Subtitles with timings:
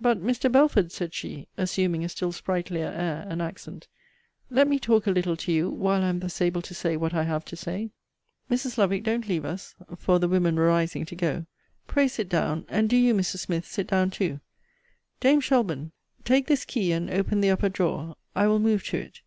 [0.00, 0.46] But, Mr.
[0.52, 3.88] Belford, said she, assuming a still sprightlier air and accent,
[4.48, 7.12] let me talk a little to you, while I am thus able to say what
[7.12, 7.90] I have to say.
[8.48, 8.78] Mrs.
[8.78, 11.46] Lovick, don't leave us, [for the women were rising to go,]
[11.88, 13.38] pray sit down; and do you, Mrs.
[13.38, 14.38] Smith, sit down too.
[15.18, 15.90] Dame Shelbourne,
[16.24, 18.14] take this key, and open the upper drawer.
[18.36, 19.18] I will move to it.